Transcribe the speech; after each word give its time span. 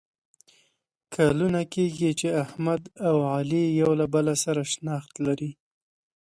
کلونه 1.13 1.61
کېږي 1.73 2.11
چې 2.19 2.27
احمد 2.43 2.81
او 3.07 3.17
علي 3.33 3.63
یو 3.81 3.91
له 3.99 4.05
بل 4.13 4.25
سره 4.43 4.61
شناخت 4.73 5.13
لري. 5.25 5.51